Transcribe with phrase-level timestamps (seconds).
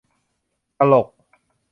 [0.77, 1.07] ตลก!